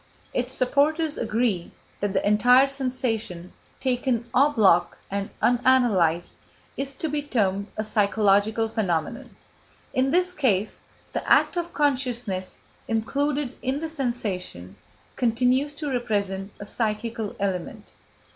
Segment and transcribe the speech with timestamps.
[0.33, 1.69] Its supporters agree
[1.99, 6.31] that the entire sensation, taken en bloc and unanalysed,
[6.75, 9.35] is to be termed a psychological phenomenon.
[9.93, 10.79] In this case,
[11.13, 14.75] the act of consciousness, included in the sensation,
[15.17, 17.91] continues to represent a psychical element.